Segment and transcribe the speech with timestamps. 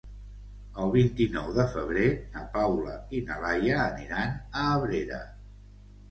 [0.83, 2.07] El vint-i-nou de febrer
[2.37, 5.21] na Paula i na Laia aniran a Abrera.